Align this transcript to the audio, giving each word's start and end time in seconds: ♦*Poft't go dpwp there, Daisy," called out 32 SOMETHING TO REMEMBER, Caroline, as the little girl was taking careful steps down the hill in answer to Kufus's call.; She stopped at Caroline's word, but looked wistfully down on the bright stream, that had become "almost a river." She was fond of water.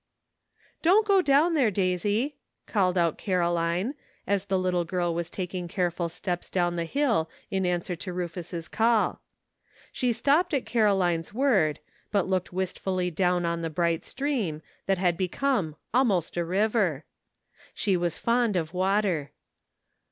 ♦*Poft't 0.83 1.05
go 1.05 1.21
dpwp 1.21 1.53
there, 1.53 1.69
Daisy," 1.69 2.35
called 2.65 2.97
out 2.97 3.19
32 3.19 3.19
SOMETHING 3.19 3.35
TO 3.35 3.37
REMEMBER, 3.37 3.53
Caroline, 3.85 3.93
as 4.25 4.45
the 4.45 4.57
little 4.57 4.83
girl 4.83 5.13
was 5.13 5.29
taking 5.29 5.67
careful 5.67 6.09
steps 6.09 6.49
down 6.49 6.75
the 6.75 6.85
hill 6.85 7.29
in 7.51 7.67
answer 7.67 7.95
to 7.95 8.11
Kufus's 8.11 8.67
call.; 8.67 9.21
She 9.91 10.11
stopped 10.11 10.55
at 10.55 10.65
Caroline's 10.65 11.35
word, 11.35 11.79
but 12.11 12.27
looked 12.27 12.51
wistfully 12.51 13.11
down 13.11 13.45
on 13.45 13.61
the 13.61 13.69
bright 13.69 14.03
stream, 14.03 14.63
that 14.87 14.97
had 14.97 15.17
become 15.17 15.75
"almost 15.93 16.35
a 16.35 16.43
river." 16.43 17.05
She 17.75 17.95
was 17.95 18.17
fond 18.17 18.55
of 18.55 18.73
water. 18.73 19.29